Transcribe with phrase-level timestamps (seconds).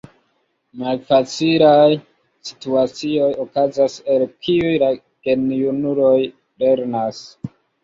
[0.83, 1.97] Malfacilaj
[2.51, 4.91] situacioj okazas, el kiuj la
[5.29, 7.25] gejunuloj lernas.